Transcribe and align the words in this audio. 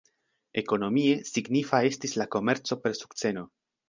Ekonomie 0.59 1.11
signifa 1.31 1.81
estis 1.89 2.15
la 2.21 2.27
komerco 2.37 2.79
per 2.87 2.97
sukceno. 3.01 3.45